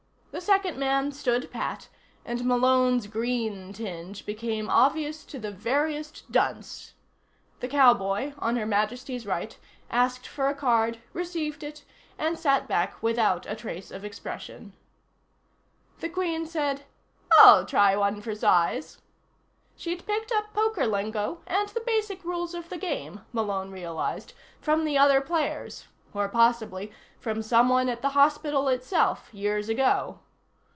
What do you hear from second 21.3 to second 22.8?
and the basic rules of the